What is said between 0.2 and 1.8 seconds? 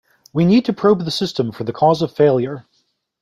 We need to probe the system for the